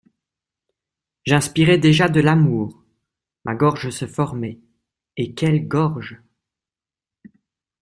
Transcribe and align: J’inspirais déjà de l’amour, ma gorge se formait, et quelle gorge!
J’inspirais 1.25 1.77
déjà 1.77 2.09
de 2.09 2.21
l’amour, 2.21 2.83
ma 3.45 3.53
gorge 3.53 3.91
se 3.91 4.07
formait, 4.07 4.59
et 5.15 5.35
quelle 5.35 5.67
gorge! 5.67 6.19